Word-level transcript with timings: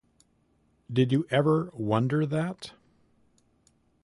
Did 0.91 1.11
you 1.11 1.27
ever 1.29 1.69
wonder 1.75 2.25
that? 2.25 2.71